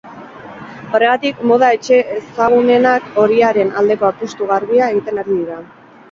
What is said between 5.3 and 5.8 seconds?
dira.